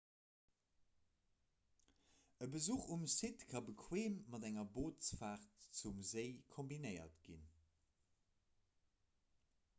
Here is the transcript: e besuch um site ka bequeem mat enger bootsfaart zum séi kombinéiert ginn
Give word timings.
e 2.43 2.45
besuch 2.53 2.85
um 2.95 3.03
site 3.17 3.49
ka 3.51 3.59
bequeem 3.67 4.15
mat 4.31 4.47
enger 4.49 4.67
bootsfaart 4.77 5.69
zum 5.81 6.03
séi 6.13 6.27
kombinéiert 6.55 7.23
ginn 7.29 7.47